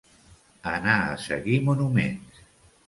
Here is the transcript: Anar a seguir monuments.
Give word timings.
Anar 0.71 0.95
a 1.11 1.21
seguir 1.27 1.61
monuments. 1.69 2.45